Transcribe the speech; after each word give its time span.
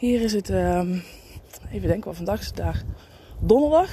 Hier 0.00 0.20
is 0.20 0.32
het, 0.32 0.48
um, 0.48 1.02
even 1.70 1.88
denken 1.88 2.06
wat 2.06 2.16
vandaag 2.16 2.40
is 2.40 2.46
het 2.46 2.56
daar. 2.56 2.82
Donderdag. 3.38 3.90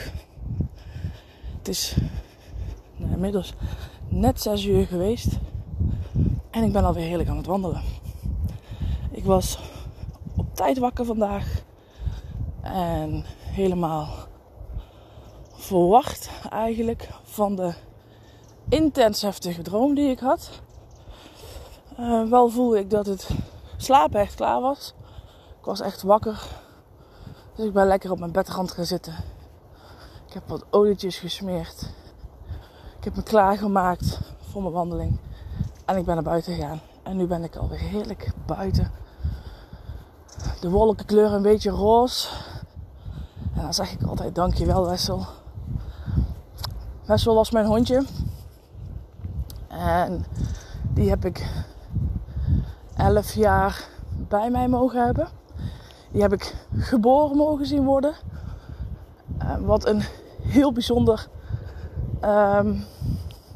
Het 1.57 1.67
is 1.67 1.95
nou, 2.95 3.11
inmiddels 3.11 3.53
net 4.07 4.41
6 4.41 4.65
uur 4.65 4.85
geweest. 4.85 5.37
En 6.51 6.63
ik 6.63 6.71
ben 6.71 6.83
alweer 6.83 7.07
heerlijk 7.07 7.29
aan 7.29 7.37
het 7.37 7.45
wandelen. 7.45 7.81
Ik 9.11 9.23
was 9.23 9.59
op 10.35 10.55
tijd 10.55 10.77
wakker 10.77 11.05
vandaag. 11.05 11.63
En 12.61 13.23
helemaal 13.39 14.07
verwacht 15.53 16.29
eigenlijk 16.49 17.09
van 17.23 17.55
de 17.55 17.73
intens 18.69 19.21
heftige 19.21 19.61
droom 19.61 19.95
die 19.95 20.09
ik 20.09 20.19
had. 20.19 20.61
Uh, 21.99 22.29
wel 22.29 22.49
voelde 22.49 22.79
ik 22.79 22.89
dat 22.89 23.05
het 23.05 23.29
slapen 23.77 24.19
echt 24.19 24.35
klaar 24.35 24.61
was. 24.61 24.95
Was 25.67 25.79
echt 25.81 26.01
wakker. 26.01 26.47
Dus 27.55 27.65
ik 27.65 27.73
ben 27.73 27.87
lekker 27.87 28.11
op 28.11 28.19
mijn 28.19 28.31
bedrand 28.31 28.71
gaan 28.71 28.85
zitten. 28.85 29.13
Ik 30.27 30.33
heb 30.33 30.47
wat 30.47 30.65
olietjes 30.69 31.17
gesmeerd. 31.17 31.81
Ik 32.97 33.03
heb 33.03 33.15
me 33.15 33.23
klaargemaakt 33.23 34.19
voor 34.39 34.61
mijn 34.61 34.73
wandeling. 34.73 35.19
En 35.85 35.97
ik 35.97 36.05
ben 36.05 36.15
naar 36.15 36.23
buiten 36.23 36.53
gegaan. 36.55 36.79
En 37.03 37.17
nu 37.17 37.25
ben 37.25 37.43
ik 37.43 37.55
alweer 37.55 37.79
heerlijk 37.79 38.31
buiten. 38.45 38.91
De 40.59 40.69
wolken 40.69 41.05
kleuren 41.05 41.35
een 41.35 41.41
beetje 41.41 41.69
roze. 41.69 42.27
En 43.53 43.61
dan 43.61 43.73
zeg 43.73 43.91
ik 43.91 44.03
altijd 44.03 44.35
dankjewel 44.35 44.85
Wessel. 44.85 45.25
Wessel 47.05 47.35
was 47.35 47.51
mijn 47.51 47.65
hondje. 47.65 48.05
En 49.67 50.25
die 50.93 51.09
heb 51.09 51.25
ik 51.25 51.47
11 52.95 53.33
jaar 53.33 53.89
bij 54.27 54.49
mij 54.49 54.67
mogen 54.67 55.05
hebben. 55.05 55.36
Die 56.11 56.21
heb 56.21 56.33
ik 56.33 56.55
geboren 56.77 57.37
mogen 57.37 57.65
zien 57.65 57.83
worden. 57.83 58.13
Uh, 59.41 59.55
wat 59.59 59.85
een 59.85 60.03
heel 60.41 60.71
bijzonder, 60.71 61.27
um, 62.21 62.85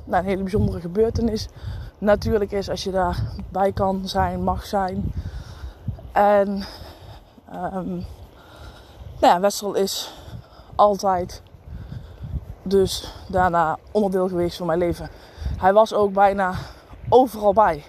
nou, 0.03 0.23
een 0.23 0.23
hele 0.23 0.41
bijzondere 0.41 0.79
gebeurtenis 0.79 1.47
natuurlijk 1.97 2.51
is 2.51 2.69
als 2.69 2.83
je 2.83 2.91
daarbij 2.91 3.71
kan 3.71 4.07
zijn, 4.07 4.43
mag 4.43 4.65
zijn. 4.65 5.13
En 6.11 6.47
um, 7.53 8.05
nou 9.19 9.33
ja, 9.33 9.39
Wessel 9.39 9.73
is 9.73 10.13
altijd 10.75 11.41
dus 12.63 13.13
daarna 13.27 13.77
onderdeel 13.91 14.27
geweest 14.27 14.57
van 14.57 14.67
mijn 14.67 14.79
leven. 14.79 15.09
Hij 15.57 15.73
was 15.73 15.93
ook 15.93 16.13
bijna 16.13 16.53
overal 17.09 17.53
bij. 17.53 17.83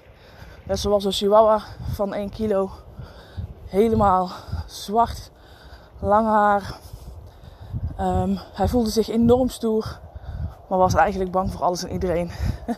Wessel 0.67 0.91
was 0.91 1.05
een 1.05 1.13
chihuahua 1.13 1.63
van 1.93 2.15
1 2.15 2.31
kilo. 2.31 2.71
Helemaal 3.67 4.31
zwart, 4.73 5.31
lang 5.99 6.27
haar. 6.27 6.79
Um, 8.01 8.39
hij 8.53 8.69
voelde 8.69 8.91
zich 8.91 9.09
enorm 9.09 9.49
stoer, 9.49 9.99
maar 10.69 10.79
was 10.79 10.95
eigenlijk 10.95 11.31
bang 11.31 11.53
voor 11.53 11.63
alles 11.63 11.83
en 11.83 11.93
iedereen 11.93 12.31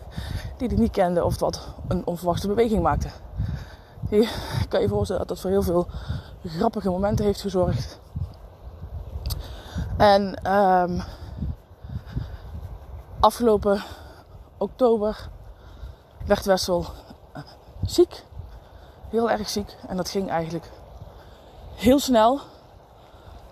die 0.58 0.68
hij 0.68 0.76
niet 0.76 0.90
kende 0.90 1.24
of 1.24 1.38
wat 1.38 1.68
een 1.88 2.06
onverwachte 2.06 2.46
beweging 2.46 2.82
maakte. 2.82 3.08
Je 4.08 4.28
kan 4.68 4.80
je 4.80 4.88
voorstellen 4.88 5.26
dat 5.26 5.28
dat 5.28 5.40
voor 5.40 5.50
heel 5.50 5.62
veel 5.62 5.86
grappige 6.44 6.90
momenten 6.90 7.24
heeft 7.24 7.40
gezorgd. 7.40 8.00
En 9.96 10.52
um, 10.52 11.02
afgelopen 13.20 13.82
oktober 14.56 15.28
werd 16.26 16.44
Wessel 16.44 16.86
uh, 17.36 17.42
ziek. 17.82 18.24
Heel 19.08 19.30
erg 19.30 19.48
ziek. 19.48 19.76
En 19.88 19.96
dat 19.96 20.10
ging 20.10 20.30
eigenlijk 20.30 20.70
heel 21.74 21.98
snel. 21.98 22.40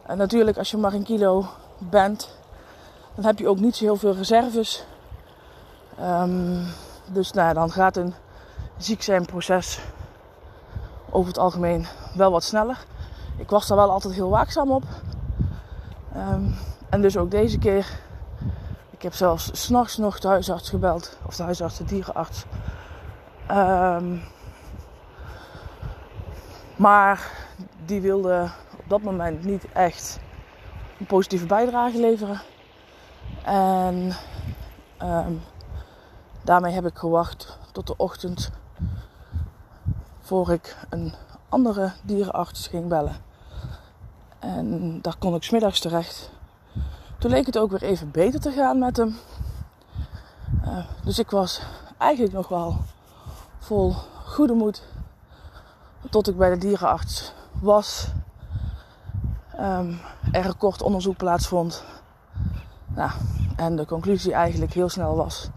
En 0.07 0.17
natuurlijk, 0.17 0.59
als 0.59 0.71
je 0.71 0.77
maar 0.77 0.93
een 0.93 1.03
kilo 1.03 1.47
bent, 1.79 2.37
dan 3.15 3.25
heb 3.25 3.39
je 3.39 3.49
ook 3.49 3.61
niet 3.61 3.77
zo 3.77 3.85
heel 3.85 3.97
veel 3.97 4.15
reserves. 4.15 4.85
Um, 6.01 6.67
dus 7.07 7.33
nou, 7.33 7.55
dan 7.55 7.71
gaat 7.71 7.97
een 7.97 8.15
ziek 8.77 9.03
zijn 9.03 9.25
proces 9.25 9.81
over 11.11 11.29
het 11.29 11.39
algemeen 11.39 11.87
wel 12.15 12.31
wat 12.31 12.45
sneller. 12.45 12.85
Ik 13.37 13.51
was 13.51 13.67
daar 13.67 13.77
wel 13.77 13.91
altijd 13.91 14.15
heel 14.15 14.31
waakzaam 14.31 14.71
op. 14.71 14.83
Um, 16.17 16.57
en 16.89 17.01
dus 17.03 17.17
ook 17.17 17.31
deze 17.31 17.59
keer. 17.59 17.87
Ik 18.91 19.03
heb 19.03 19.15
zelfs 19.15 19.51
s'nachts 19.53 19.97
nog 19.97 20.19
de 20.19 20.29
huisarts 20.29 20.69
gebeld. 20.69 21.19
Of 21.27 21.37
de 21.37 21.43
huisarts, 21.43 21.77
de 21.77 21.85
dierenarts. 21.85 22.45
Um, 23.51 24.23
maar 26.77 27.31
die 27.93 28.01
wilde 28.01 28.51
op 28.79 28.85
dat 28.89 29.03
moment 29.03 29.45
niet 29.45 29.73
echt 29.73 30.21
een 30.99 31.07
positieve 31.07 31.47
bijdrage 31.47 32.01
leveren. 32.01 32.41
En 33.45 34.13
um, 35.03 35.41
daarmee 36.43 36.73
heb 36.73 36.87
ik 36.87 36.97
gewacht 36.97 37.59
tot 37.73 37.87
de 37.87 37.97
ochtend 37.97 38.51
voor 40.21 40.53
ik 40.53 40.77
een 40.89 41.15
andere 41.49 41.93
dierenarts 42.03 42.67
ging 42.67 42.89
bellen. 42.89 43.17
En 44.39 44.99
daar 45.03 45.17
kon 45.19 45.35
ik 45.35 45.43
smiddags 45.43 45.81
terecht. 45.81 46.31
Toen 47.19 47.31
leek 47.31 47.47
het 47.47 47.59
ook 47.59 47.71
weer 47.71 47.83
even 47.83 48.11
beter 48.11 48.41
te 48.41 48.53
gaan 48.53 48.79
met 48.79 48.97
hem. 48.97 49.17
Uh, 50.65 50.85
dus 51.05 51.19
ik 51.19 51.31
was 51.31 51.61
eigenlijk 51.99 52.33
nog 52.33 52.49
wel 52.49 52.77
vol 53.59 53.95
goede 54.25 54.55
moed. 54.55 54.83
Tot 56.11 56.29
ik 56.29 56.37
bij 56.37 56.51
de 56.51 56.59
dierenarts 56.59 57.33
was. 57.63 58.09
Um, 59.61 60.01
er 60.33 60.47
een 60.47 60.57
kort 60.57 60.83
onderzoek 60.83 61.17
plaatsvond. 61.17 61.85
Nou, 62.87 63.11
en 63.57 63.77
de 63.77 63.87
conclusie 63.87 64.33
eigenlijk 64.33 64.73
heel 64.73 64.89
snel 64.89 65.17
was 65.17 65.51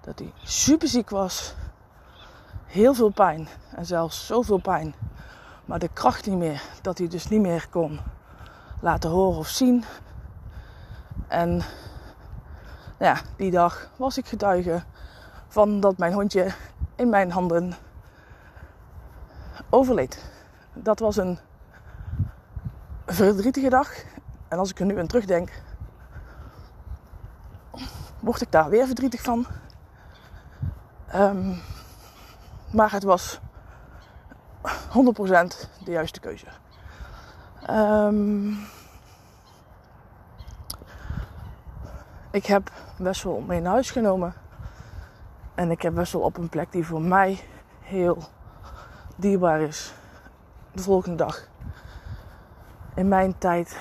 dat 0.00 0.18
hij 0.18 0.32
super 0.42 0.88
ziek 0.88 1.10
was. 1.10 1.54
Heel 2.66 2.94
veel 2.94 3.10
pijn. 3.10 3.48
En 3.74 3.86
zelfs 3.86 4.26
zoveel 4.26 4.58
pijn. 4.58 4.94
Maar 5.64 5.78
de 5.78 5.88
kracht 5.88 6.26
niet 6.26 6.38
meer. 6.38 6.62
Dat 6.82 6.98
hij 6.98 7.08
dus 7.08 7.28
niet 7.28 7.40
meer 7.40 7.66
kon 7.70 8.00
laten 8.80 9.10
horen 9.10 9.38
of 9.38 9.48
zien. 9.48 9.84
En 11.28 11.62
ja, 12.98 13.16
die 13.36 13.50
dag 13.50 13.90
was 13.96 14.18
ik 14.18 14.26
getuige 14.26 14.82
van 15.48 15.80
dat 15.80 15.98
mijn 15.98 16.12
hondje 16.12 16.54
in 16.94 17.08
mijn 17.08 17.30
handen 17.30 17.74
overleed. 19.70 20.30
Dat 20.74 20.98
was 20.98 21.16
een 21.16 21.38
verdrietige 23.12 23.68
dag. 23.68 23.90
En 24.48 24.58
als 24.58 24.70
ik 24.70 24.80
er 24.80 24.86
nu 24.86 24.98
aan 24.98 25.06
terugdenk, 25.06 25.62
word 28.20 28.40
ik 28.40 28.52
daar 28.52 28.68
weer 28.68 28.86
verdrietig 28.86 29.22
van. 29.22 29.46
Um, 31.14 31.60
maar 32.72 32.92
het 32.92 33.02
was 33.02 33.40
100% 34.62 34.68
de 35.84 35.90
juiste 35.90 36.20
keuze. 36.20 36.46
Um, 37.70 38.58
ik 42.30 42.46
heb 42.46 42.70
Wessel 42.96 43.40
mee 43.40 43.60
naar 43.60 43.72
huis 43.72 43.90
genomen. 43.90 44.34
En 45.54 45.70
ik 45.70 45.82
heb 45.82 45.94
Wessel 45.94 46.20
op 46.20 46.36
een 46.36 46.48
plek 46.48 46.72
die 46.72 46.86
voor 46.86 47.02
mij 47.02 47.40
heel 47.80 48.18
dierbaar 49.16 49.60
is. 49.60 49.92
De 50.72 50.82
volgende 50.82 51.16
dag. 51.16 51.50
In 52.94 53.08
mijn 53.08 53.38
tijd 53.38 53.76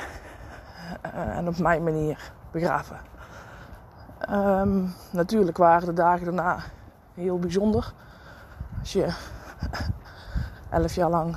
uh, 1.05 1.37
en 1.37 1.47
op 1.47 1.57
mijn 1.57 1.83
manier 1.83 2.31
begraven. 2.51 2.97
Ehm, 4.19 4.83
natuurlijk 5.09 5.57
waren 5.57 5.85
de 5.85 5.93
dagen 5.93 6.25
daarna 6.25 6.57
heel 7.13 7.39
bijzonder. 7.39 7.93
Als 8.79 8.93
je 8.93 9.13
elf 10.69 10.93
jaar 10.93 11.09
lang 11.09 11.35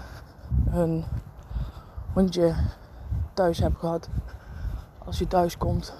een 0.70 1.04
hondje 2.12 2.54
thuis 3.32 3.58
hebt 3.58 3.78
gehad. 3.78 4.08
Als 4.98 5.18
je 5.18 5.26
thuis 5.26 5.58
komt 5.58 5.94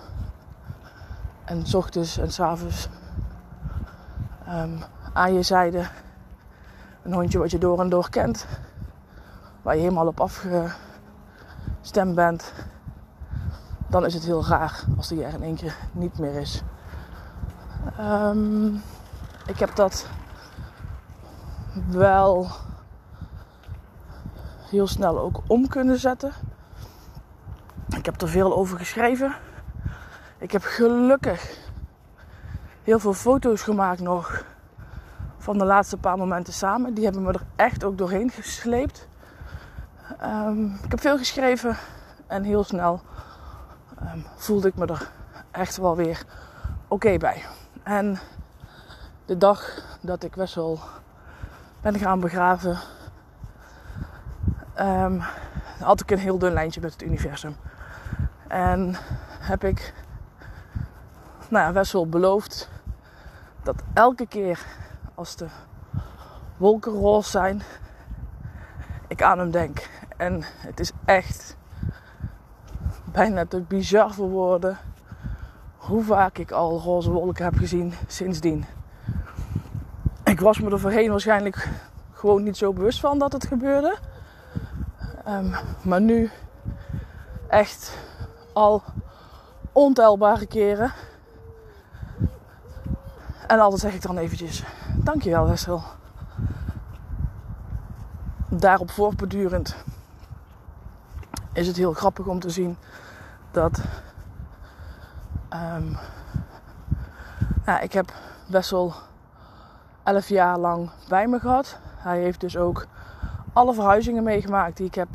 en 1.45 1.67
s 1.67 1.75
ochtends 1.75 2.19
en 2.19 2.33
s 2.33 2.41
avonds 2.41 2.89
um, 4.49 4.79
aan 5.13 5.35
je 5.35 5.43
zijde 5.43 5.87
een 7.03 7.13
hondje 7.13 7.39
wat 7.39 7.51
je 7.51 7.59
door 7.59 7.81
en 7.81 7.89
door 7.89 8.11
kent. 8.11 8.47
Waar 9.63 9.75
je 9.75 9.81
helemaal 9.81 10.07
op 10.07 10.21
afgestemd 11.85 12.15
bent. 12.15 12.53
Dan 13.89 14.05
is 14.05 14.15
het 14.15 14.25
heel 14.25 14.47
raar 14.47 14.85
als 14.97 15.09
die 15.09 15.25
er 15.25 15.35
in 15.35 15.43
één 15.43 15.57
keer 15.57 15.77
niet 15.93 16.19
meer 16.19 16.35
is. 16.35 16.63
Um, 18.01 18.83
ik 19.47 19.59
heb 19.59 19.75
dat 19.75 20.09
wel 21.89 22.47
heel 24.71 24.87
snel 24.87 25.19
ook 25.19 25.41
om 25.47 25.69
kunnen 25.69 25.99
zetten. 25.99 26.33
Ik 27.97 28.05
heb 28.05 28.21
er 28.21 28.29
veel 28.29 28.57
over 28.57 28.79
geschreven. 28.79 29.35
Ik 30.39 30.53
heb 30.53 30.63
gelukkig 30.63 31.59
heel 32.83 32.99
veel 32.99 33.15
foto's 33.15 33.63
gemaakt 33.63 34.01
nog 34.01 34.45
van 35.39 35.59
de 35.59 35.65
laatste 35.65 35.97
paar 35.97 36.17
momenten 36.17 36.53
samen. 36.53 36.95
Die 36.95 37.05
hebben 37.05 37.23
me 37.23 37.33
er 37.33 37.47
echt 37.57 37.85
ook 37.85 37.99
doorheen 37.99 38.31
gesleept. 38.31 39.09
Um, 40.23 40.79
ik 40.83 40.91
heb 40.91 41.01
veel 41.01 41.19
geschreven 41.19 41.77
en 42.27 42.43
heel 42.43 42.65
snel 42.65 43.01
um, 44.03 44.27
voelde 44.37 44.69
ik 44.69 44.75
me 44.75 44.87
er 44.87 45.11
echt 45.51 45.77
wel 45.77 45.97
weer 45.97 46.25
oké 46.89 47.17
bij. 47.17 47.45
En 47.83 48.19
de 49.25 49.37
dag 49.39 49.83
dat 50.01 50.23
ik 50.23 50.35
Wessel 50.35 50.81
ben 51.81 51.99
gaan 51.99 52.21
begraven, 52.21 52.79
um, 54.81 55.23
had 55.79 56.01
ik 56.01 56.11
een 56.11 56.19
heel 56.19 56.39
dun 56.39 56.53
lijntje 56.53 56.81
met 56.81 56.93
het 56.93 57.03
universum. 57.03 57.57
En 58.49 58.95
heb 59.39 59.65
ik 59.65 59.95
nou 61.49 61.65
ja, 61.65 61.73
Wessel 61.73 62.09
beloofd 62.09 62.69
dat 63.63 63.83
elke 63.95 64.27
keer 64.27 64.65
als 65.15 65.37
de 65.37 65.47
wolken 66.57 66.93
roze 66.93 67.31
zijn, 67.31 67.63
ik 69.15 69.23
aan 69.23 69.39
hem 69.39 69.51
denk. 69.51 69.89
En 70.17 70.43
het 70.43 70.81
is 70.81 70.93
echt 71.05 71.57
bijna 73.13 73.47
te 73.47 73.61
bizar 73.61 74.13
voor 74.15 74.29
woorden 74.29 74.79
hoe 75.77 76.03
vaak 76.03 76.39
ik 76.39 76.51
al 76.51 76.81
roze 76.81 77.11
wolken 77.11 77.45
heb 77.45 77.57
gezien 77.57 77.95
sindsdien. 78.07 78.65
Ik 80.25 80.41
was 80.41 80.61
me 80.61 80.71
er 80.71 80.81
voorheen 80.81 81.11
waarschijnlijk 81.11 81.69
gewoon 82.13 82.43
niet 82.43 82.57
zo 82.57 82.73
bewust 82.73 83.01
van 83.01 83.19
dat 83.19 83.33
het 83.33 83.47
gebeurde. 83.47 83.99
Um, 85.29 85.55
maar 85.83 86.01
nu 86.01 86.31
echt 87.49 87.99
al 88.53 88.83
ontelbare 89.73 90.47
keren. 90.47 90.93
En 93.47 93.59
altijd 93.59 93.81
zeg 93.81 93.95
ik 93.95 94.03
dan 94.03 94.19
eventjes, 94.19 94.65
dankjewel 94.97 95.47
Wessel. 95.47 95.83
Daarop 98.59 98.91
voortbedurend 98.91 99.77
is 101.53 101.67
het 101.67 101.77
heel 101.77 101.93
grappig 101.93 102.27
om 102.27 102.41
te 102.41 102.51
zien 102.51 102.77
dat 103.51 103.81
um, 105.53 105.97
ja, 107.67 107.81
ik 107.81 107.93
heb 107.93 108.13
Wessel 108.47 108.95
11 110.03 110.29
jaar 110.29 110.59
lang 110.59 110.91
bij 111.09 111.27
me 111.27 111.39
gehad. 111.39 111.79
Hij 111.97 112.21
heeft 112.21 112.41
dus 112.41 112.57
ook 112.57 112.87
alle 113.53 113.75
verhuizingen 113.75 114.23
meegemaakt 114.23 114.77
die 114.77 114.87
ik 114.87 114.95
heb, 114.95 115.09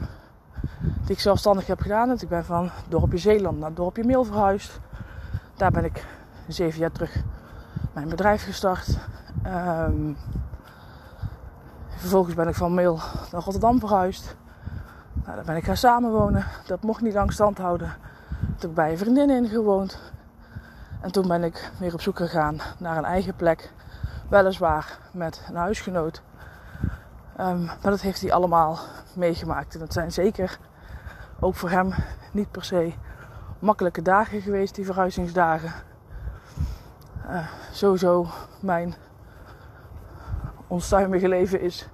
die 0.79 1.11
ik 1.11 1.19
zelfstandig 1.19 1.67
heb 1.67 1.81
gedaan. 1.81 2.09
Dus 2.09 2.23
ik 2.23 2.29
ben 2.29 2.45
van 2.45 2.69
dorpje 2.87 3.17
Zeeland 3.17 3.59
naar 3.59 3.73
dorpje 3.73 4.03
Meel 4.03 4.23
verhuisd. 4.23 4.79
Daar 5.55 5.71
ben 5.71 5.85
ik 5.85 6.05
zeven 6.47 6.79
jaar 6.79 6.91
terug 6.91 7.23
mijn 7.93 8.09
bedrijf 8.09 8.43
gestart. 8.43 8.97
Um, 9.45 10.17
vervolgens 11.99 12.35
ben 12.35 12.47
ik 12.47 12.55
van 12.55 12.73
Meel 12.73 12.99
naar 13.31 13.41
Rotterdam 13.41 13.79
verhuisd. 13.79 14.35
Nou, 15.13 15.35
daar 15.35 15.45
ben 15.45 15.55
ik 15.55 15.63
gaan 15.63 15.77
samenwonen. 15.77 16.45
Dat 16.65 16.83
mocht 16.83 17.01
niet 17.01 17.13
lang 17.13 17.33
stand 17.33 17.57
houden. 17.57 17.93
Toen 18.39 18.55
heb 18.59 18.69
ik 18.69 18.73
bij 18.75 18.91
een 18.91 18.97
vriendin 18.97 19.29
in 19.29 19.47
gewoond. 19.47 19.99
En 21.01 21.11
toen 21.11 21.27
ben 21.27 21.43
ik 21.43 21.71
weer 21.79 21.93
op 21.93 22.01
zoek 22.01 22.17
gegaan 22.17 22.59
naar 22.77 22.97
een 22.97 23.05
eigen 23.05 23.35
plek. 23.35 23.71
Weliswaar 24.29 24.99
met 25.11 25.45
een 25.49 25.55
huisgenoot. 25.55 26.21
Um, 27.39 27.65
maar 27.65 27.77
dat 27.81 28.01
heeft 28.01 28.21
hij 28.21 28.33
allemaal 28.33 28.79
meegemaakt. 29.13 29.73
En 29.73 29.79
dat 29.79 29.93
zijn 29.93 30.11
zeker 30.11 30.59
ook 31.39 31.55
voor 31.55 31.69
hem 31.69 31.93
niet 32.31 32.51
per 32.51 32.63
se 32.63 32.93
makkelijke 33.59 34.01
dagen 34.01 34.41
geweest, 34.41 34.75
die 34.75 34.85
verhuizingsdagen. 34.85 35.73
Uh, 37.29 37.47
sowieso 37.71 38.27
mijn 38.61 38.95
onstuimige 40.69 41.27
leven 41.27 41.61
is 41.61 41.87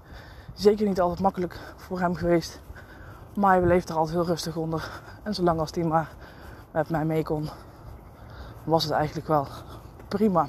zeker 0.53 0.87
niet 0.87 1.01
altijd 1.01 1.19
makkelijk 1.19 1.59
voor 1.75 1.99
hem 1.99 2.15
geweest. 2.15 2.59
Maar 3.35 3.57
hij 3.57 3.67
leeft 3.67 3.89
er 3.89 3.95
altijd 3.95 4.15
heel 4.15 4.25
rustig 4.25 4.55
onder. 4.55 5.01
En 5.23 5.33
zolang 5.33 5.59
als 5.59 5.71
hij 5.71 5.83
maar 5.83 6.09
met 6.71 6.89
mij 6.89 7.05
mee 7.05 7.23
kon, 7.23 7.49
was 8.63 8.83
het 8.83 8.93
eigenlijk 8.93 9.27
wel 9.27 9.47
prima. 10.07 10.47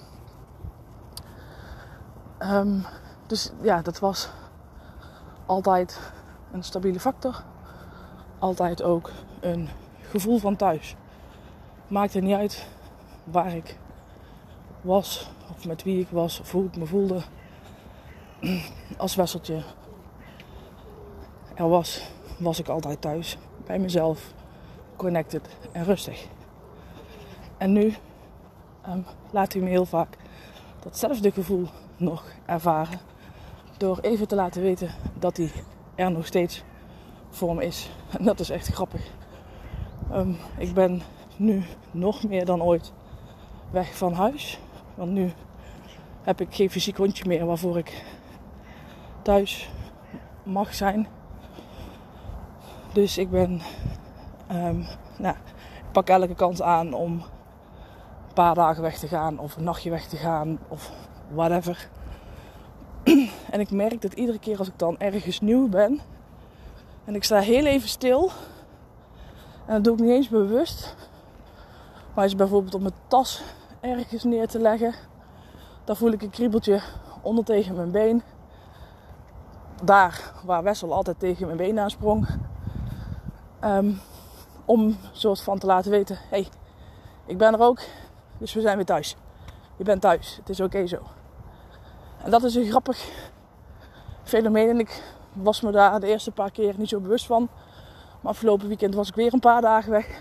Um, 2.38 2.84
dus 3.26 3.52
ja, 3.61 3.82
dat 3.82 3.99
was 3.99 4.28
altijd 5.46 6.00
een 6.52 6.64
stabiele 6.64 7.00
factor. 7.00 7.43
Altijd 8.38 8.82
ook 8.82 9.11
een 9.40 9.69
gevoel 10.00 10.38
van 10.38 10.56
thuis. 10.56 10.96
Maakte 11.88 12.20
niet 12.20 12.37
uit 12.37 12.67
waar 13.25 13.55
ik 13.55 13.78
was, 14.81 15.31
of 15.50 15.67
met 15.67 15.82
wie 15.82 16.00
ik 16.00 16.08
was, 16.11 16.40
of 16.40 16.52
hoe 16.52 16.64
ik 16.64 16.76
me 16.76 16.87
voelde. 16.87 17.23
Als 18.97 19.14
Wesseltje 19.14 19.62
er 21.55 21.69
was, 21.69 22.11
was 22.38 22.59
ik 22.59 22.69
altijd 22.69 23.00
thuis. 23.00 23.38
Bij 23.66 23.78
mezelf, 23.78 24.33
connected 24.97 25.49
en 25.73 25.85
rustig. 25.85 26.26
En 27.57 27.73
nu 27.73 27.95
um, 28.88 29.05
laat 29.31 29.52
hij 29.52 29.62
me 29.62 29.69
heel 29.69 29.85
vaak 29.85 30.16
datzelfde 30.83 31.31
gevoel 31.31 31.69
nog 31.97 32.25
ervaren. 32.47 33.00
Door 33.76 33.99
even 34.00 34.28
te 34.28 34.35
laten 34.35 34.62
weten 34.62 34.90
dat 35.19 35.37
hij 35.37 35.50
er 35.95 36.11
nog 36.11 36.26
steeds 36.26 36.62
voor 37.31 37.55
me 37.55 37.64
is. 37.64 37.90
En 38.19 38.25
dat 38.25 38.40
is 38.40 38.50
echt 38.50 38.66
grappig. 38.66 39.11
Um, 40.12 40.37
ik 40.59 40.75
ben 40.75 41.02
nu 41.37 41.64
nog 41.90 42.23
meer 42.23 42.45
dan 42.45 42.62
ooit 42.62 42.93
weg 43.71 43.97
van 43.97 44.12
huis. 44.12 44.59
Want 44.95 45.11
nu 45.11 45.33
heb 46.23 46.40
ik 46.40 46.55
geen 46.55 46.71
fysiek 46.71 46.97
hondje 46.97 47.25
meer 47.26 47.47
waarvoor 47.47 47.78
ik 47.78 48.05
thuis 49.26 49.71
mag 50.42 50.75
zijn. 50.75 51.09
Dus 52.92 53.18
ik 53.18 53.30
ben, 53.30 53.61
um, 54.52 54.87
nou, 55.18 55.35
ik 55.76 55.92
pak 55.92 56.09
elke 56.09 56.35
kans 56.35 56.62
aan 56.62 56.92
om 56.92 57.12
een 57.12 58.35
paar 58.35 58.54
dagen 58.54 58.83
weg 58.83 58.99
te 58.99 59.09
gaan 59.09 59.38
of 59.38 59.56
een 59.56 59.64
nachtje 59.64 59.90
weg 59.90 60.06
te 60.06 60.16
gaan 60.16 60.59
of 60.68 60.92
whatever. 61.28 61.88
en 63.52 63.61
ik 63.61 63.71
merk 63.71 64.02
dat 64.02 64.12
iedere 64.12 64.38
keer 64.38 64.59
als 64.59 64.68
ik 64.68 64.78
dan 64.78 64.99
ergens 64.99 65.40
nieuw 65.40 65.68
ben 65.68 66.00
en 67.04 67.14
ik 67.14 67.25
sta 67.25 67.38
heel 67.38 67.64
even 67.64 67.88
stil, 67.88 68.30
en 69.66 69.75
dat 69.75 69.85
doe 69.85 69.95
ik 69.95 70.00
niet 70.00 70.11
eens 70.11 70.28
bewust, 70.28 70.97
maar 72.14 72.25
is 72.25 72.37
bijvoorbeeld 72.37 72.75
op 72.75 72.80
mijn 72.80 72.95
tas 73.06 73.42
ergens 73.80 74.25
neer 74.25 74.49
te 74.49 74.61
leggen, 74.61 74.95
dan 75.85 75.97
voel 75.97 76.12
ik 76.12 76.23
een 76.23 76.30
kriebeltje 76.30 76.80
onder 77.23 77.45
tegen 77.45 77.75
mijn 77.75 77.90
been. 77.90 78.23
Daar 79.83 80.33
waar 80.45 80.62
Wessel 80.62 80.92
altijd 80.92 81.18
tegen 81.18 81.47
mijn 81.47 81.59
been 81.59 81.78
aansprong. 81.78 82.28
Um, 83.64 84.00
om 84.64 84.97
soort 85.12 85.40
van 85.40 85.59
te 85.59 85.66
laten 85.66 85.90
weten: 85.90 86.16
hé, 86.16 86.23
hey, 86.28 86.49
ik 87.26 87.38
ben 87.38 87.52
er 87.52 87.61
ook, 87.61 87.80
dus 88.38 88.54
we 88.54 88.61
zijn 88.61 88.76
weer 88.76 88.85
thuis. 88.85 89.16
Je 89.76 89.85
bent 89.85 90.00
thuis, 90.00 90.37
het 90.37 90.49
is 90.49 90.61
oké 90.61 90.87
zo. 90.87 91.02
En 92.23 92.30
dat 92.30 92.45
is 92.45 92.54
een 92.54 92.68
grappig 92.68 93.09
fenomeen. 94.23 94.68
En 94.68 94.78
ik 94.78 95.02
was 95.33 95.61
me 95.61 95.71
daar 95.71 96.00
de 96.00 96.06
eerste 96.06 96.30
paar 96.30 96.50
keer 96.50 96.75
niet 96.76 96.88
zo 96.88 97.00
bewust 97.00 97.26
van. 97.26 97.49
Maar 98.21 98.33
afgelopen 98.33 98.68
weekend 98.68 98.95
was 98.95 99.09
ik 99.09 99.14
weer 99.14 99.35
een 99.35 99.40
paar 99.40 99.61
dagen 99.61 99.90
weg. 99.90 100.21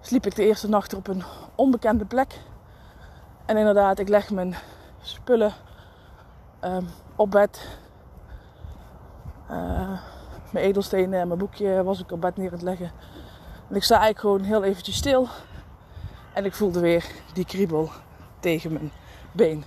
Sliep 0.00 0.26
ik 0.26 0.34
de 0.34 0.44
eerste 0.44 0.68
nacht 0.68 0.94
op 0.94 1.08
een 1.08 1.22
onbekende 1.54 2.04
plek. 2.04 2.40
En 3.44 3.56
inderdaad, 3.56 3.98
ik 3.98 4.08
leg 4.08 4.30
mijn 4.30 4.54
spullen 5.00 5.52
um, 6.60 6.88
op 7.16 7.30
bed. 7.30 7.68
Uh, 9.50 10.00
mijn 10.50 10.64
edelstenen 10.64 11.20
en 11.20 11.26
mijn 11.26 11.38
boekje 11.38 11.82
was 11.82 12.00
ik 12.00 12.12
op 12.12 12.20
bed 12.20 12.36
neer 12.36 12.46
aan 12.46 12.52
het 12.52 12.62
leggen. 12.62 12.90
En 13.68 13.76
ik 13.76 13.82
sta 13.82 13.98
eigenlijk 13.98 14.20
gewoon 14.20 14.42
heel 14.42 14.62
eventjes 14.62 14.96
stil. 14.96 15.28
En 16.34 16.44
ik 16.44 16.54
voelde 16.54 16.80
weer 16.80 17.06
die 17.32 17.44
kriebel 17.44 17.90
tegen 18.40 18.72
mijn 18.72 18.92
been. 19.32 19.64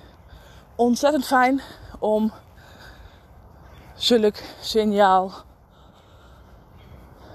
Ontzettend 0.75 1.25
fijn 1.25 1.61
om 1.99 2.31
zulk 3.95 4.35
signaal 4.61 5.31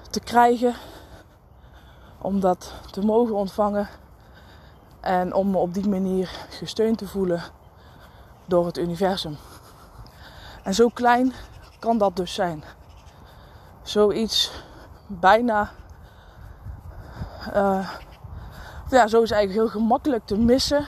te 0.09 0.19
krijgen. 0.19 0.73
Om 2.21 2.39
dat 2.39 2.73
te 2.91 3.01
mogen 3.01 3.35
ontvangen. 3.35 3.87
En 5.01 5.33
om 5.33 5.49
me 5.51 5.57
op 5.57 5.73
die 5.73 5.89
manier 5.89 6.29
gesteund 6.49 6.97
te 6.97 7.07
voelen 7.07 7.43
door 8.45 8.65
het 8.65 8.77
universum. 8.77 9.37
En 10.63 10.73
zo 10.73 10.87
klein 10.87 11.33
kan 11.79 11.97
dat 11.97 12.15
dus 12.15 12.33
zijn. 12.33 12.63
Zoiets 13.81 14.63
bijna. 15.07 15.71
Uh, 17.55 17.89
ja, 18.89 19.07
zo 19.07 19.21
is 19.21 19.31
eigenlijk 19.31 19.61
heel 19.61 19.81
gemakkelijk 19.81 20.25
te 20.25 20.37
missen. 20.37 20.85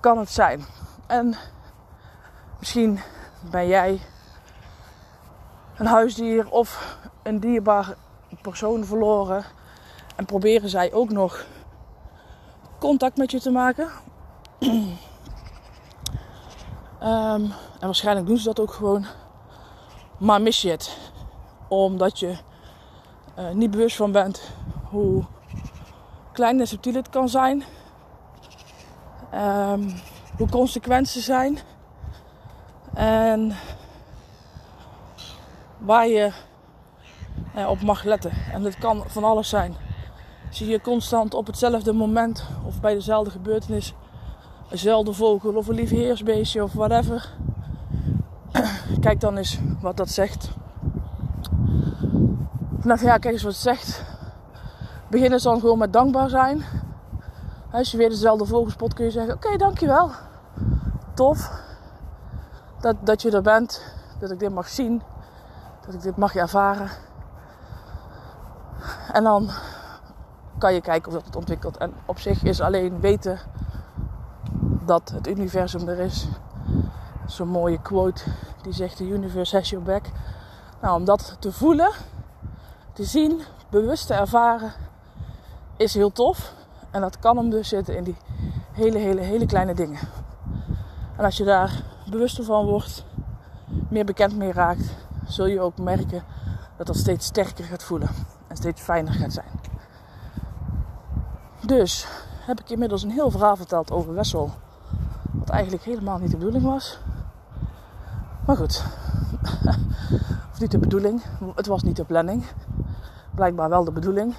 Kan 0.00 0.18
het 0.18 0.30
zijn. 0.30 0.64
En 1.06 1.34
misschien 2.58 3.00
ben 3.50 3.66
jij 3.66 4.00
een 5.76 5.86
huisdier 5.86 6.50
of 6.50 6.98
een 7.22 7.40
dierbaar 7.40 7.94
persoon 8.42 8.84
verloren. 8.84 9.44
En 10.16 10.24
proberen 10.24 10.68
zij 10.68 10.92
ook 10.92 11.10
nog 11.10 11.44
contact 12.78 13.16
met 13.16 13.30
je 13.30 13.40
te 13.40 13.50
maken. 13.50 13.88
um, 14.60 14.96
en 17.80 17.86
waarschijnlijk 17.86 18.26
doen 18.26 18.38
ze 18.38 18.44
dat 18.44 18.60
ook 18.60 18.72
gewoon. 18.72 19.06
Maar 20.18 20.42
mis 20.42 20.62
je 20.62 20.70
het. 20.70 20.98
Omdat 21.68 22.18
je 22.18 22.36
uh, 23.38 23.50
niet 23.50 23.70
bewust 23.70 23.96
van 23.96 24.12
bent 24.12 24.50
hoe 24.90 25.24
klein 26.32 26.60
en 26.60 26.66
subtiel 26.66 26.94
het 26.94 27.08
kan 27.08 27.28
zijn. 27.28 27.64
Um, 29.34 29.94
hoe 30.36 30.48
consequent 30.48 31.08
ze 31.08 31.20
zijn. 31.20 31.58
En 32.94 33.56
waar 35.78 36.08
je 36.08 36.32
uh, 37.56 37.68
op 37.68 37.82
mag 37.82 38.02
letten. 38.02 38.32
En 38.52 38.62
dat 38.62 38.78
kan 38.78 39.04
van 39.06 39.24
alles 39.24 39.48
zijn. 39.48 39.74
Zie 40.50 40.68
je 40.68 40.80
constant 40.80 41.34
op 41.34 41.46
hetzelfde 41.46 41.92
moment 41.92 42.46
of 42.66 42.80
bij 42.80 42.94
dezelfde 42.94 43.30
gebeurtenis 43.30 43.94
eenzelfde 44.70 45.12
vogel 45.12 45.54
of 45.54 45.68
een 45.68 45.74
lief 45.74 45.90
heersbeestje 45.90 46.62
of 46.62 46.72
whatever. 46.72 47.32
Kijk 49.00 49.20
dan 49.20 49.36
eens 49.36 49.60
wat 49.80 49.96
dat 49.96 50.08
zegt. 50.08 50.50
Nou 52.82 53.00
ja, 53.02 53.18
kijk 53.18 53.34
eens 53.34 53.42
wat 53.42 53.52
het 53.52 53.60
zegt. 53.60 54.04
Begin 55.10 55.32
eens 55.32 55.42
dan 55.42 55.60
gewoon 55.60 55.78
met 55.78 55.92
dankbaar 55.92 56.28
zijn. 56.28 56.64
Als 57.70 57.90
je 57.90 57.96
weer 57.96 58.08
dezelfde 58.08 58.46
vogel 58.46 58.70
spot 58.70 58.94
kun 58.94 59.04
je 59.04 59.10
zeggen: 59.10 59.34
Oké, 59.34 59.56
dankjewel. 59.56 60.10
Tof 61.14 61.60
dat, 62.80 62.96
dat 63.00 63.22
je 63.22 63.30
er 63.30 63.42
bent. 63.42 63.82
Dat 64.18 64.30
ik 64.30 64.38
dit 64.38 64.52
mag 64.52 64.68
zien. 64.68 65.02
Dat 65.86 65.94
ik 65.94 66.02
dit 66.02 66.16
mag 66.16 66.34
ervaren. 66.34 66.90
En 69.12 69.24
dan 69.24 69.50
kan 70.58 70.74
je 70.74 70.80
kijken 70.80 71.08
of 71.08 71.14
dat 71.14 71.26
het 71.26 71.36
ontwikkelt. 71.36 71.76
En 71.76 71.92
op 72.06 72.18
zich 72.18 72.42
is 72.42 72.60
alleen 72.60 73.00
weten 73.00 73.38
dat 74.84 75.10
het 75.14 75.28
universum 75.28 75.88
er 75.88 75.98
is. 75.98 76.28
Zo'n 77.28 77.48
mooie 77.48 77.82
quote 77.82 78.22
die 78.62 78.72
zegt: 78.72 78.96
The 78.96 79.08
universe 79.08 79.56
has 79.56 79.70
your 79.70 79.84
back. 79.84 80.04
Nou, 80.80 80.98
om 80.98 81.04
dat 81.04 81.36
te 81.38 81.52
voelen, 81.52 81.90
te 82.92 83.04
zien, 83.04 83.40
bewust 83.70 84.06
te 84.06 84.14
ervaren, 84.14 84.72
is 85.76 85.94
heel 85.94 86.12
tof. 86.12 86.52
En 86.90 87.00
dat 87.00 87.18
kan 87.18 87.36
hem 87.36 87.50
dus 87.50 87.68
zitten 87.68 87.96
in 87.96 88.04
die 88.04 88.16
hele, 88.72 88.98
hele, 88.98 89.20
hele 89.20 89.46
kleine 89.46 89.74
dingen. 89.74 90.00
En 91.16 91.24
als 91.24 91.36
je 91.36 91.44
daar 91.44 91.82
bewuster 92.10 92.44
van 92.44 92.66
wordt, 92.66 93.04
meer 93.88 94.04
bekend 94.04 94.36
mee 94.36 94.52
raakt, 94.52 94.94
zul 95.26 95.46
je 95.46 95.60
ook 95.60 95.78
merken 95.78 96.24
dat 96.76 96.86
dat 96.86 96.96
steeds 96.96 97.26
sterker 97.26 97.64
gaat 97.64 97.82
voelen 97.82 98.08
en 98.48 98.56
steeds 98.56 98.80
fijner 98.80 99.12
gaat 99.12 99.32
zijn. 99.32 99.60
Dus 101.66 102.06
heb 102.46 102.60
ik 102.60 102.70
inmiddels 102.70 103.02
een 103.02 103.10
heel 103.10 103.30
verhaal 103.30 103.56
verteld 103.56 103.90
over 103.90 104.14
Wessel. 104.14 104.50
Wat 105.32 105.48
eigenlijk 105.48 105.82
helemaal 105.82 106.18
niet 106.18 106.30
de 106.30 106.36
bedoeling 106.36 106.64
was. 106.64 106.98
Maar 108.48 108.56
goed. 108.56 108.84
of 110.52 110.60
niet 110.60 110.70
de 110.70 110.78
bedoeling. 110.78 111.22
Het 111.54 111.66
was 111.66 111.82
niet 111.82 111.96
de 111.96 112.04
planning. 112.04 112.44
Blijkbaar 113.34 113.68
wel 113.68 113.84
de 113.84 113.92
bedoeling. 113.92 114.34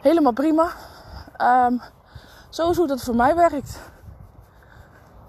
Helemaal 0.00 0.32
prima. 0.32 0.68
Um, 1.38 1.80
zo 2.48 2.70
is 2.70 2.76
hoe 2.76 2.86
dat 2.86 3.02
voor 3.02 3.14
mij 3.14 3.34
werkt. 3.34 3.80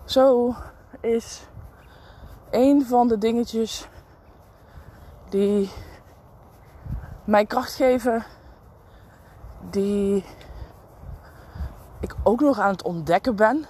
Zo 0.06 0.56
is 1.00 1.48
een 2.50 2.86
van 2.86 3.08
de 3.08 3.18
dingetjes 3.18 3.88
die 5.30 5.72
mij 7.24 7.46
kracht 7.46 7.74
geven 7.74 8.24
die 9.70 10.26
ik 12.00 12.16
ook 12.24 12.40
nog 12.40 12.60
aan 12.60 12.72
het 12.72 12.84
ontdekken 12.84 13.36
ben. 13.36 13.66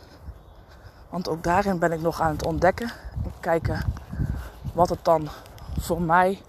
Want 1.12 1.30
ook 1.30 1.44
daarin 1.44 1.80
ben 1.80 1.92
ik 1.92 2.02
nog 2.02 2.22
aan 2.22 2.32
het 2.32 2.46
ontdekken. 2.46 2.92
En 3.24 3.34
kijken 3.40 3.94
wat 4.74 4.90
het 4.90 5.06
dan 5.06 5.30
voor 5.80 6.02
mij 6.02 6.42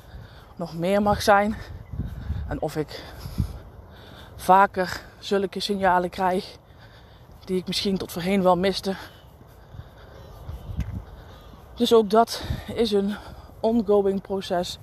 nog 0.56 0.74
meer 0.74 1.02
mag 1.02 1.22
zijn. 1.22 1.56
En 2.48 2.60
of 2.60 2.76
ik 2.76 3.04
vaker 4.36 5.00
zulke 5.18 5.60
signalen 5.60 6.10
krijg 6.10 6.58
die 7.44 7.58
ik 7.58 7.66
misschien 7.66 7.98
tot 7.98 8.12
voorheen 8.12 8.42
wel 8.42 8.56
miste. 8.56 8.96
Dus 11.74 11.94
ook 11.94 12.10
dat 12.10 12.42
is 12.74 12.92
een 12.92 13.16
ongoing 13.60 14.20
proces. 14.20 14.78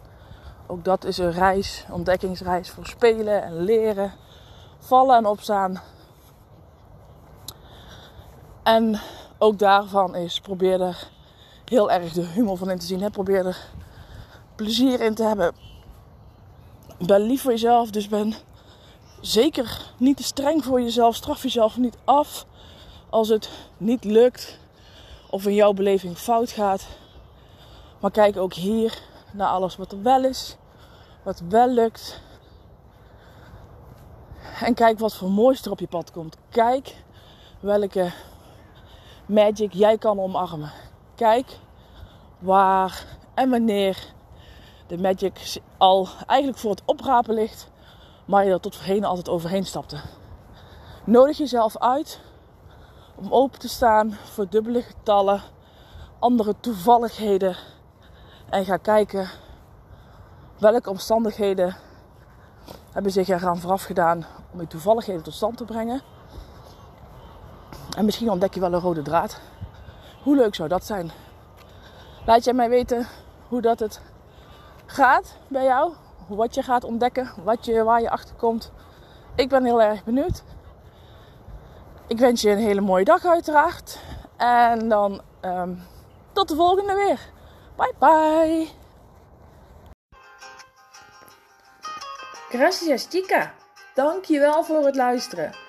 Ook 0.68 0.84
dat 0.84 1.06
is 1.06 1.18
een 1.18 1.32
reis, 1.32 1.86
ontdekkingsreis 1.90 2.70
voor 2.70 2.86
spelen 2.86 3.44
en 3.44 3.62
leren 3.62 4.14
vallen 4.80 5.18
en 5.18 5.26
opstaan. 5.26 5.82
En 8.64 9.00
ook 9.40 9.60
daarvan 9.60 10.16
is 10.16 10.40
probeer 10.40 10.82
er 10.82 11.10
heel 11.66 11.92
erg 11.92 12.14
de 12.14 12.26
humor 12.26 12.58
van 12.58 12.70
in 12.70 12.80
te 12.80 12.86
zien. 12.86 13.12
Probeer 13.12 13.46
er 13.46 13.58
plezier 14.56 15.02
in 15.02 15.16
te 15.16 15.24
hebben. 15.24 15.56
Ben 16.98 17.22
lief 17.22 17.42
voor 17.42 17.52
jezelf, 17.52 17.90
dus 17.90 18.08
ben 18.08 18.34
zeker 19.22 19.94
niet 19.98 20.18
te 20.18 20.24
streng 20.24 20.64
voor 20.64 20.82
jezelf. 20.82 21.16
Straf 21.16 21.44
jezelf 21.44 21.78
niet 21.78 21.98
af 22.06 22.46
als 23.10 23.30
het 23.30 23.50
niet 23.78 24.04
lukt 24.04 24.60
of 25.30 25.46
in 25.46 25.54
jouw 25.54 25.74
beleving 25.74 26.18
fout 26.18 26.52
gaat. 26.52 26.88
Maar 28.00 28.12
kijk 28.12 28.38
ook 28.38 28.54
hier 28.54 29.02
naar 29.32 29.48
alles 29.48 29.76
wat 29.76 29.92
er 29.92 30.02
wel 30.02 30.24
is, 30.24 30.58
wat 31.24 31.42
wel 31.50 31.70
lukt. 31.70 32.22
En 34.62 34.74
kijk 34.74 35.00
wat 35.00 35.16
voor 35.16 35.32
moois 35.32 35.62
er 35.62 35.72
op 35.72 35.80
je 35.80 35.88
pad 35.88 36.12
komt. 36.12 36.38
Kijk 36.50 36.96
welke 37.60 38.12
magic 39.30 39.74
jij 39.74 39.98
kan 39.98 40.20
omarmen. 40.20 40.72
Kijk 41.16 41.60
waar 42.40 43.06
en 43.34 43.50
wanneer 43.50 44.14
de 44.88 44.98
magic 44.98 45.60
al 45.78 46.08
eigenlijk 46.26 46.60
voor 46.60 46.72
het 46.72 46.82
oprapen 46.86 47.34
ligt, 47.34 47.70
maar 48.26 48.46
je 48.46 48.52
er 48.52 48.60
tot 48.60 48.76
voorheen 48.76 49.06
altijd 49.06 49.30
overheen 49.30 49.66
stapte. 49.66 50.00
Nodig 51.04 51.38
jezelf 51.38 51.78
uit 51.78 52.20
om 53.16 53.34
open 53.34 53.60
te 53.60 53.70
staan 53.70 54.12
voor 54.12 54.50
dubbele 54.50 54.82
getallen, 54.82 55.42
andere 56.20 56.56
toevalligheden 56.60 57.56
en 58.50 58.66
ga 58.66 58.78
kijken 58.78 59.30
welke 60.58 60.90
omstandigheden 60.90 61.76
hebben 62.92 63.12
zich 63.12 63.28
eraan 63.28 63.58
vooraf 63.58 63.84
gedaan 63.84 64.26
om 64.52 64.58
die 64.60 64.68
toevalligheden 64.68 65.24
tot 65.24 65.34
stand 65.34 65.58
te 65.58 65.66
brengen. 65.66 66.02
En 68.00 68.06
misschien 68.06 68.30
ontdek 68.30 68.54
je 68.54 68.60
wel 68.60 68.74
een 68.74 68.80
rode 68.80 69.02
draad. 69.02 69.40
Hoe 70.24 70.36
leuk 70.36 70.56
zou 70.56 70.70
dat 70.70 70.86
zijn? 70.86 71.12
Laat 72.26 72.44
jij 72.44 72.54
mij 72.54 72.70
weten 72.70 73.08
hoe 73.48 73.62
dat 73.62 73.80
het 73.80 74.02
gaat 74.86 75.38
bij 75.48 75.64
jou. 75.64 75.94
Wat 76.28 76.56
je 76.56 76.64
gaat 76.64 76.84
ontdekken, 76.84 77.32
wat 77.44 77.66
je, 77.66 77.84
waar 77.84 78.02
je 78.02 78.10
achter 78.10 78.36
komt. 78.36 78.72
Ik 79.36 79.50
ben 79.50 79.64
heel 79.64 79.82
erg 79.82 80.04
benieuwd. 80.04 80.44
Ik 82.08 82.20
wens 82.20 82.42
je 82.42 82.50
een 82.50 82.58
hele 82.58 82.82
mooie 82.82 83.04
dag 83.04 83.26
uiteraard. 83.26 84.00
En 84.38 84.90
dan 84.90 85.22
um, 85.42 85.84
tot 86.32 86.48
de 86.48 86.56
volgende 86.56 86.94
weer. 86.94 87.20
Bye 87.76 87.94
bye. 88.00 88.68
Gracias 92.50 93.08
chica. 93.10 93.54
Dankjewel 93.94 94.64
voor 94.64 94.86
het 94.86 94.96
luisteren. 94.96 95.69